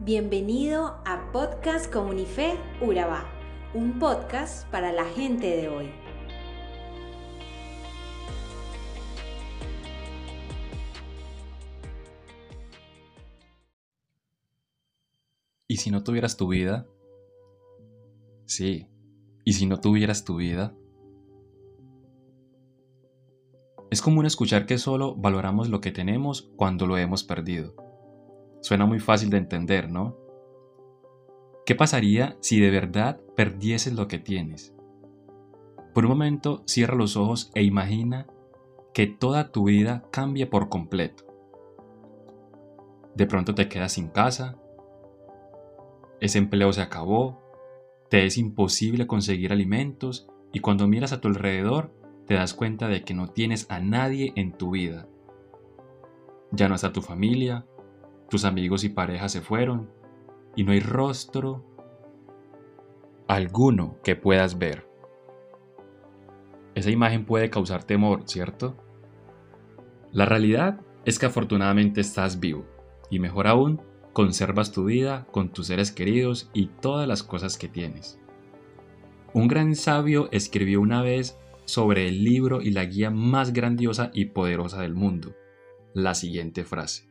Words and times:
Bienvenido 0.00 1.02
a 1.04 1.32
Podcast 1.32 1.92
Comunife 1.92 2.56
Urabá, 2.80 3.24
un 3.74 3.98
podcast 3.98 4.64
para 4.70 4.92
la 4.92 5.04
gente 5.04 5.56
de 5.56 5.68
hoy. 5.68 5.90
¿Y 15.66 15.78
si 15.78 15.90
no 15.90 16.04
tuvieras 16.04 16.36
tu 16.36 16.46
vida? 16.46 16.86
Sí, 18.46 18.86
¿y 19.44 19.54
si 19.54 19.66
no 19.66 19.80
tuvieras 19.80 20.24
tu 20.24 20.36
vida? 20.36 20.76
Es 23.90 24.00
común 24.00 24.26
escuchar 24.26 24.64
que 24.64 24.78
solo 24.78 25.16
valoramos 25.16 25.68
lo 25.68 25.80
que 25.80 25.90
tenemos 25.90 26.52
cuando 26.56 26.86
lo 26.86 26.96
hemos 26.98 27.24
perdido. 27.24 27.87
Suena 28.60 28.86
muy 28.86 29.00
fácil 29.00 29.30
de 29.30 29.38
entender, 29.38 29.90
¿no? 29.90 30.16
¿Qué 31.64 31.74
pasaría 31.74 32.36
si 32.40 32.60
de 32.60 32.70
verdad 32.70 33.20
perdieses 33.36 33.92
lo 33.92 34.08
que 34.08 34.18
tienes? 34.18 34.74
Por 35.94 36.04
un 36.04 36.10
momento 36.10 36.62
cierra 36.66 36.94
los 36.94 37.16
ojos 37.16 37.50
e 37.54 37.62
imagina 37.62 38.26
que 38.94 39.06
toda 39.06 39.52
tu 39.52 39.64
vida 39.64 40.04
cambia 40.10 40.48
por 40.48 40.68
completo. 40.68 41.24
De 43.14 43.26
pronto 43.26 43.54
te 43.54 43.68
quedas 43.68 43.92
sin 43.92 44.08
casa, 44.08 44.56
ese 46.20 46.38
empleo 46.38 46.72
se 46.72 46.82
acabó, 46.82 47.42
te 48.08 48.26
es 48.26 48.38
imposible 48.38 49.06
conseguir 49.06 49.52
alimentos 49.52 50.28
y 50.52 50.60
cuando 50.60 50.88
miras 50.88 51.12
a 51.12 51.20
tu 51.20 51.28
alrededor 51.28 51.92
te 52.26 52.34
das 52.34 52.54
cuenta 52.54 52.88
de 52.88 53.02
que 53.04 53.14
no 53.14 53.28
tienes 53.28 53.66
a 53.70 53.80
nadie 53.80 54.32
en 54.36 54.52
tu 54.52 54.70
vida. 54.70 55.08
Ya 56.50 56.68
no 56.68 56.74
está 56.74 56.92
tu 56.92 57.02
familia, 57.02 57.66
tus 58.28 58.44
amigos 58.44 58.84
y 58.84 58.88
parejas 58.88 59.32
se 59.32 59.40
fueron 59.40 59.90
y 60.54 60.64
no 60.64 60.72
hay 60.72 60.80
rostro 60.80 61.64
alguno 63.26 63.96
que 64.02 64.16
puedas 64.16 64.58
ver. 64.58 64.86
Esa 66.74 66.90
imagen 66.90 67.24
puede 67.24 67.50
causar 67.50 67.84
temor, 67.84 68.22
¿cierto? 68.26 68.76
La 70.12 70.24
realidad 70.24 70.80
es 71.04 71.18
que 71.18 71.26
afortunadamente 71.26 72.00
estás 72.00 72.40
vivo 72.40 72.66
y 73.10 73.18
mejor 73.18 73.46
aún, 73.46 73.80
conservas 74.12 74.72
tu 74.72 74.84
vida 74.84 75.26
con 75.30 75.50
tus 75.52 75.68
seres 75.68 75.92
queridos 75.92 76.50
y 76.52 76.66
todas 76.66 77.06
las 77.06 77.22
cosas 77.22 77.56
que 77.56 77.68
tienes. 77.68 78.18
Un 79.32 79.48
gran 79.48 79.74
sabio 79.74 80.28
escribió 80.32 80.80
una 80.80 81.02
vez 81.02 81.38
sobre 81.66 82.08
el 82.08 82.24
libro 82.24 82.62
y 82.62 82.70
la 82.70 82.84
guía 82.84 83.10
más 83.10 83.52
grandiosa 83.52 84.10
y 84.14 84.26
poderosa 84.26 84.80
del 84.80 84.94
mundo. 84.94 85.34
La 85.92 86.14
siguiente 86.14 86.64
frase. 86.64 87.07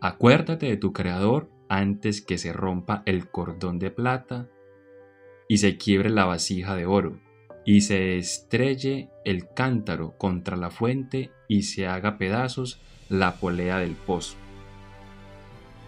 Acuérdate 0.00 0.66
de 0.66 0.76
tu 0.76 0.92
Creador 0.92 1.50
antes 1.68 2.22
que 2.22 2.38
se 2.38 2.52
rompa 2.52 3.02
el 3.06 3.30
cordón 3.30 3.78
de 3.78 3.90
plata 3.90 4.48
y 5.48 5.58
se 5.58 5.76
quiebre 5.76 6.10
la 6.10 6.24
vasija 6.24 6.74
de 6.74 6.86
oro 6.86 7.18
y 7.64 7.82
se 7.82 8.16
estrelle 8.16 9.10
el 9.24 9.52
cántaro 9.54 10.16
contra 10.16 10.56
la 10.56 10.70
fuente 10.70 11.30
y 11.48 11.62
se 11.62 11.86
haga 11.86 12.18
pedazos 12.18 12.80
la 13.08 13.36
polea 13.36 13.78
del 13.78 13.92
pozo. 13.92 14.36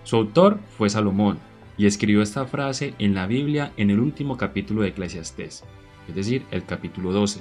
Su 0.05 0.17
autor 0.17 0.59
fue 0.77 0.91
Salomón 0.91 1.39
y 1.79 1.87
escribió 1.87 2.23
esta 2.23 2.45
frase 2.45 2.95
en 2.99 3.15
la 3.15 3.27
Biblia 3.27 3.73
en 3.77 3.91
el 3.91 4.01
último 4.01 4.37
capítulo 4.37 4.83
de 4.83 4.89
Eclesiastés 4.89 5.65
es 6.09 6.15
decir, 6.15 6.45
el 6.51 6.65
capítulo 6.65 7.13
12. 7.13 7.41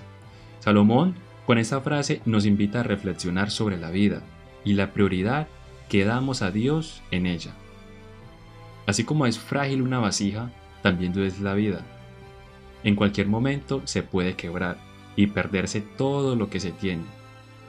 Salomón 0.59 1.15
con 1.45 1.57
esta 1.57 1.81
frase 1.81 2.21
nos 2.25 2.45
invita 2.45 2.81
a 2.81 2.83
reflexionar 2.83 3.49
sobre 3.49 3.77
la 3.77 3.89
vida 3.89 4.21
y 4.63 4.73
la 4.73 4.93
prioridad 4.93 5.47
que 5.91 6.05
damos 6.05 6.41
a 6.41 6.51
Dios 6.51 7.03
en 7.11 7.25
ella. 7.25 7.51
Así 8.87 9.03
como 9.03 9.25
es 9.25 9.37
frágil 9.37 9.81
una 9.81 9.99
vasija, 9.99 10.49
también 10.81 11.13
lo 11.13 11.25
es 11.25 11.41
la 11.41 11.53
vida. 11.53 11.85
En 12.85 12.95
cualquier 12.95 13.27
momento 13.27 13.81
se 13.83 14.01
puede 14.01 14.37
quebrar 14.37 14.77
y 15.17 15.27
perderse 15.27 15.81
todo 15.81 16.37
lo 16.37 16.49
que 16.49 16.61
se 16.61 16.71
tiene. 16.71 17.03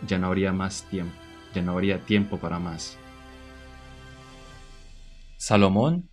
Ya 0.06 0.19
no 0.19 0.28
habría 0.28 0.53
más 0.53 0.88
tiempo, 0.88 1.12
ya 1.53 1.62
no 1.62 1.72
habría 1.72 2.05
tiempo 2.05 2.38
para 2.38 2.61
más. 2.61 2.97
Salomón, 5.37 6.09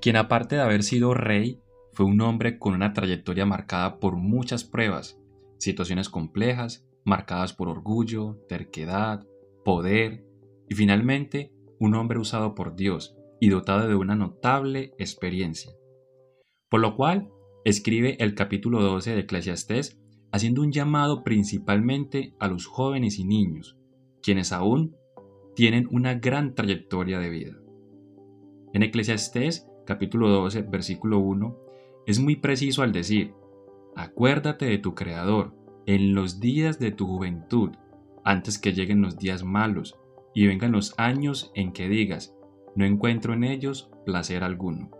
quien 0.00 0.16
aparte 0.16 0.56
de 0.56 0.62
haber 0.62 0.82
sido 0.82 1.14
rey, 1.14 1.60
fue 1.92 2.06
un 2.06 2.20
hombre 2.22 2.58
con 2.58 2.74
una 2.74 2.92
trayectoria 2.92 3.46
marcada 3.46 4.00
por 4.00 4.16
muchas 4.16 4.64
pruebas, 4.64 5.16
situaciones 5.58 6.08
complejas, 6.08 6.84
marcadas 7.04 7.52
por 7.52 7.68
orgullo, 7.68 8.40
terquedad, 8.48 9.24
poder 9.64 10.31
y 10.72 10.74
finalmente 10.74 11.52
un 11.78 11.94
hombre 11.94 12.18
usado 12.18 12.54
por 12.54 12.74
Dios 12.74 13.14
y 13.40 13.50
dotado 13.50 13.88
de 13.88 13.94
una 13.94 14.16
notable 14.16 14.94
experiencia. 14.96 15.70
Por 16.70 16.80
lo 16.80 16.96
cual, 16.96 17.28
escribe 17.66 18.16
el 18.20 18.34
capítulo 18.34 18.80
12 18.80 19.14
de 19.14 19.20
Eclesiastés 19.20 20.00
haciendo 20.32 20.62
un 20.62 20.72
llamado 20.72 21.24
principalmente 21.24 22.34
a 22.38 22.48
los 22.48 22.64
jóvenes 22.64 23.18
y 23.18 23.24
niños, 23.24 23.76
quienes 24.22 24.50
aún 24.50 24.96
tienen 25.54 25.86
una 25.90 26.14
gran 26.14 26.54
trayectoria 26.54 27.18
de 27.18 27.28
vida. 27.28 27.52
En 28.72 28.82
Eclesiastés 28.82 29.68
capítulo 29.84 30.30
12, 30.30 30.62
versículo 30.62 31.18
1, 31.18 31.54
es 32.06 32.18
muy 32.18 32.36
preciso 32.36 32.82
al 32.82 32.92
decir, 32.92 33.34
acuérdate 33.94 34.64
de 34.64 34.78
tu 34.78 34.94
Creador 34.94 35.54
en 35.84 36.14
los 36.14 36.40
días 36.40 36.78
de 36.78 36.92
tu 36.92 37.06
juventud, 37.06 37.72
antes 38.24 38.58
que 38.58 38.72
lleguen 38.72 39.02
los 39.02 39.18
días 39.18 39.44
malos 39.44 39.98
y 40.34 40.46
vengan 40.46 40.72
los 40.72 40.94
años 40.98 41.50
en 41.54 41.72
que 41.72 41.88
digas, 41.88 42.34
no 42.74 42.84
encuentro 42.84 43.34
en 43.34 43.44
ellos 43.44 43.90
placer 44.04 44.44
alguno. 44.44 44.90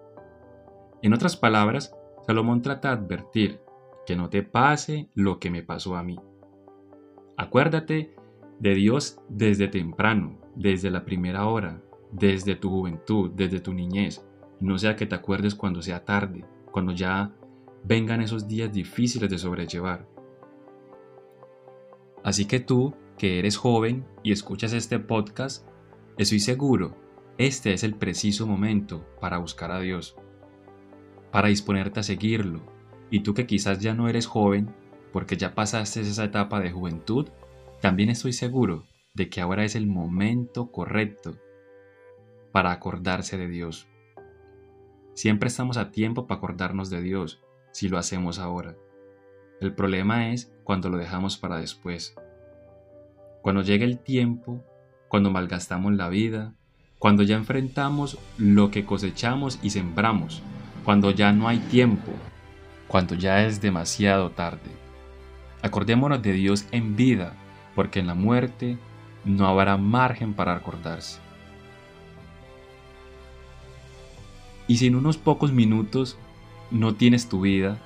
En 1.02 1.14
otras 1.14 1.36
palabras, 1.36 1.94
Salomón 2.26 2.62
trata 2.62 2.88
de 2.88 3.02
advertir 3.02 3.60
que 4.06 4.16
no 4.16 4.30
te 4.30 4.42
pase 4.42 5.08
lo 5.14 5.38
que 5.38 5.50
me 5.50 5.62
pasó 5.62 5.96
a 5.96 6.02
mí. 6.02 6.18
Acuérdate 7.36 8.14
de 8.58 8.74
Dios 8.74 9.20
desde 9.28 9.68
temprano, 9.68 10.38
desde 10.54 10.90
la 10.90 11.04
primera 11.04 11.46
hora, 11.46 11.82
desde 12.12 12.54
tu 12.54 12.70
juventud, 12.70 13.30
desde 13.34 13.60
tu 13.60 13.72
niñez, 13.72 14.24
no 14.60 14.78
sea 14.78 14.94
que 14.94 15.06
te 15.06 15.14
acuerdes 15.14 15.54
cuando 15.54 15.82
sea 15.82 16.04
tarde, 16.04 16.44
cuando 16.70 16.92
ya 16.92 17.32
vengan 17.84 18.20
esos 18.20 18.46
días 18.46 18.72
difíciles 18.72 19.28
de 19.28 19.38
sobrellevar. 19.38 20.06
Así 22.22 22.44
que 22.44 22.60
tú, 22.60 22.94
que 23.18 23.38
eres 23.38 23.56
joven 23.56 24.04
y 24.22 24.32
escuchas 24.32 24.72
este 24.72 24.98
podcast, 24.98 25.66
estoy 26.18 26.40
seguro, 26.40 26.96
este 27.38 27.72
es 27.72 27.82
el 27.84 27.94
preciso 27.94 28.46
momento 28.46 29.06
para 29.20 29.38
buscar 29.38 29.70
a 29.72 29.80
Dios, 29.80 30.16
para 31.30 31.48
disponerte 31.48 32.00
a 32.00 32.02
seguirlo. 32.02 32.60
Y 33.10 33.20
tú 33.20 33.34
que 33.34 33.46
quizás 33.46 33.78
ya 33.78 33.94
no 33.94 34.08
eres 34.08 34.26
joven, 34.26 34.74
porque 35.12 35.36
ya 35.36 35.54
pasaste 35.54 36.00
esa 36.00 36.24
etapa 36.24 36.60
de 36.60 36.70
juventud, 36.70 37.28
también 37.80 38.10
estoy 38.10 38.32
seguro 38.32 38.86
de 39.14 39.28
que 39.28 39.40
ahora 39.40 39.64
es 39.64 39.74
el 39.74 39.86
momento 39.86 40.70
correcto 40.70 41.36
para 42.52 42.70
acordarse 42.70 43.36
de 43.36 43.48
Dios. 43.48 43.88
Siempre 45.14 45.48
estamos 45.48 45.76
a 45.76 45.90
tiempo 45.90 46.26
para 46.26 46.38
acordarnos 46.38 46.90
de 46.90 47.02
Dios, 47.02 47.42
si 47.72 47.88
lo 47.88 47.98
hacemos 47.98 48.38
ahora. 48.38 48.76
El 49.60 49.74
problema 49.74 50.32
es 50.32 50.52
cuando 50.64 50.88
lo 50.88 50.96
dejamos 50.96 51.36
para 51.36 51.58
después. 51.58 52.14
Cuando 53.42 53.62
llega 53.62 53.84
el 53.84 53.98
tiempo, 53.98 54.64
cuando 55.08 55.32
malgastamos 55.32 55.92
la 55.94 56.08
vida, 56.08 56.54
cuando 57.00 57.24
ya 57.24 57.34
enfrentamos 57.34 58.16
lo 58.38 58.70
que 58.70 58.84
cosechamos 58.84 59.58
y 59.64 59.70
sembramos, 59.70 60.42
cuando 60.84 61.10
ya 61.10 61.32
no 61.32 61.48
hay 61.48 61.58
tiempo, 61.58 62.12
cuando 62.86 63.16
ya 63.16 63.44
es 63.44 63.60
demasiado 63.60 64.30
tarde. 64.30 64.70
Acordémonos 65.60 66.22
de 66.22 66.32
Dios 66.32 66.66
en 66.70 66.94
vida, 66.94 67.34
porque 67.74 67.98
en 67.98 68.06
la 68.06 68.14
muerte 68.14 68.78
no 69.24 69.48
habrá 69.48 69.76
margen 69.76 70.34
para 70.34 70.54
acordarse. 70.54 71.18
Y 74.68 74.76
si 74.76 74.86
en 74.86 74.94
unos 74.94 75.16
pocos 75.16 75.50
minutos 75.50 76.16
no 76.70 76.94
tienes 76.94 77.28
tu 77.28 77.40
vida 77.40 77.76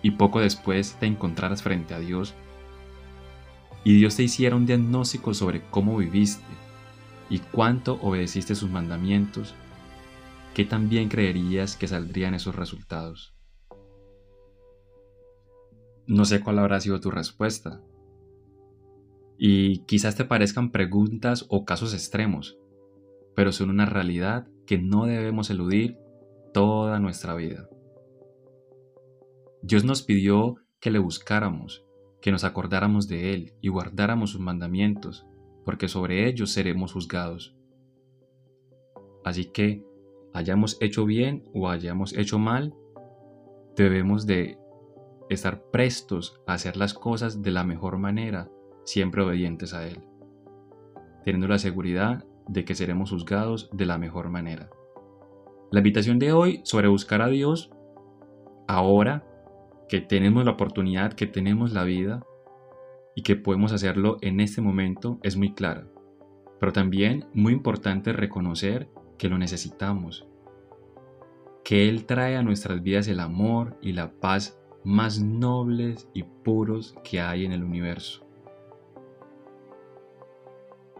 y 0.00 0.12
poco 0.12 0.40
después 0.40 0.96
te 0.98 1.04
encontraras 1.04 1.62
frente 1.62 1.92
a 1.92 1.98
Dios 1.98 2.34
y 3.86 3.94
Dios 3.94 4.16
te 4.16 4.24
hiciera 4.24 4.56
un 4.56 4.66
diagnóstico 4.66 5.32
sobre 5.32 5.62
cómo 5.70 5.96
viviste 5.96 6.44
y 7.30 7.38
cuánto 7.38 8.00
obedeciste 8.02 8.56
sus 8.56 8.68
mandamientos, 8.68 9.54
¿qué 10.54 10.64
también 10.64 11.08
creerías 11.08 11.76
que 11.76 11.86
saldrían 11.86 12.34
esos 12.34 12.56
resultados? 12.56 13.36
No 16.08 16.24
sé 16.24 16.40
cuál 16.40 16.58
habrá 16.58 16.80
sido 16.80 16.98
tu 16.98 17.12
respuesta. 17.12 17.80
Y 19.38 19.84
quizás 19.84 20.16
te 20.16 20.24
parezcan 20.24 20.72
preguntas 20.72 21.46
o 21.48 21.64
casos 21.64 21.94
extremos, 21.94 22.58
pero 23.36 23.52
son 23.52 23.70
una 23.70 23.86
realidad 23.86 24.48
que 24.66 24.78
no 24.78 25.06
debemos 25.06 25.48
eludir 25.48 25.96
toda 26.52 26.98
nuestra 26.98 27.36
vida. 27.36 27.68
Dios 29.62 29.84
nos 29.84 30.02
pidió 30.02 30.56
que 30.80 30.90
le 30.90 30.98
buscáramos, 30.98 31.85
que 32.26 32.32
nos 32.32 32.42
acordáramos 32.42 33.06
de 33.06 33.34
Él 33.34 33.52
y 33.60 33.68
guardáramos 33.68 34.30
sus 34.30 34.40
mandamientos, 34.40 35.24
porque 35.64 35.86
sobre 35.86 36.28
ellos 36.28 36.50
seremos 36.50 36.92
juzgados. 36.92 37.54
Así 39.24 39.44
que 39.44 39.84
hayamos 40.34 40.76
hecho 40.80 41.04
bien 41.04 41.44
o 41.54 41.68
hayamos 41.68 42.18
hecho 42.18 42.40
mal, 42.40 42.74
debemos 43.76 44.26
de 44.26 44.58
estar 45.30 45.70
prestos 45.70 46.42
a 46.48 46.54
hacer 46.54 46.76
las 46.76 46.94
cosas 46.94 47.42
de 47.42 47.52
la 47.52 47.62
mejor 47.62 47.96
manera, 47.96 48.50
siempre 48.82 49.22
obedientes 49.22 49.72
a 49.72 49.86
Él, 49.86 50.00
teniendo 51.24 51.46
la 51.46 51.60
seguridad 51.60 52.24
de 52.48 52.64
que 52.64 52.74
seremos 52.74 53.10
juzgados 53.10 53.70
de 53.72 53.86
la 53.86 53.98
mejor 53.98 54.30
manera. 54.30 54.68
La 55.70 55.78
invitación 55.78 56.18
de 56.18 56.32
hoy 56.32 56.60
sobre 56.64 56.88
buscar 56.88 57.22
a 57.22 57.28
Dios, 57.28 57.70
ahora 58.66 59.24
que 59.88 60.00
tenemos 60.00 60.44
la 60.44 60.52
oportunidad, 60.52 61.12
que 61.12 61.26
tenemos 61.26 61.72
la 61.72 61.84
vida 61.84 62.24
y 63.14 63.22
que 63.22 63.36
podemos 63.36 63.72
hacerlo 63.72 64.18
en 64.20 64.40
este 64.40 64.60
momento, 64.60 65.18
es 65.22 65.36
muy 65.36 65.54
clara. 65.54 65.86
Pero 66.60 66.72
también 66.72 67.26
muy 67.34 67.52
importante 67.52 68.12
reconocer 68.12 68.88
que 69.18 69.28
lo 69.28 69.38
necesitamos, 69.38 70.26
que 71.64 71.88
Él 71.88 72.04
trae 72.04 72.36
a 72.36 72.42
nuestras 72.42 72.82
vidas 72.82 73.08
el 73.08 73.20
amor 73.20 73.78
y 73.80 73.92
la 73.92 74.12
paz 74.12 74.58
más 74.84 75.20
nobles 75.20 76.08
y 76.14 76.22
puros 76.22 76.94
que 77.02 77.20
hay 77.20 77.44
en 77.44 77.52
el 77.52 77.64
universo. 77.64 78.24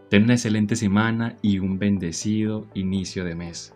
Ten 0.09 0.25
una 0.25 0.35
excelente 0.35 0.75
semana 0.75 1.37
y 1.43 1.59
un 1.59 1.79
bendecido 1.79 2.67
inicio 2.75 3.25
de 3.25 3.35
mes. 3.35 3.76